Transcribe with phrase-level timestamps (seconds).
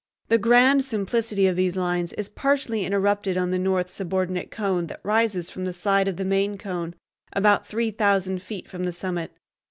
[0.29, 4.99] The grand simplicity of these lines is partially interrupted on the north subordinate cone that
[5.03, 6.95] rises from the side of the main cone
[7.33, 9.31] about three thousand feet from the summit.